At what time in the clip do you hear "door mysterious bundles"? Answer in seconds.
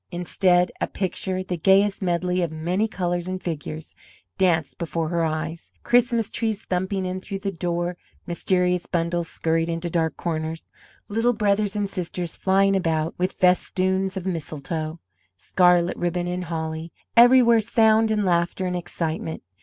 7.51-9.27